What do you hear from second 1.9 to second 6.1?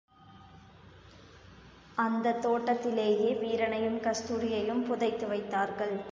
அந்தத் தோட்டத்திலேயே வீரனையும் கஸ்தூரியையும் புதைத்து வைத்தார்கள்.